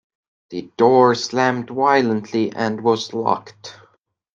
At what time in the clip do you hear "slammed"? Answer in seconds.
1.13-1.69